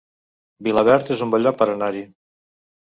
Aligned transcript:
Vilaverd 0.69 1.13
es 1.17 1.23
un 1.27 1.37
bon 1.37 1.47
lloc 1.47 1.61
per 1.63 1.71
anar-hi 1.77 2.05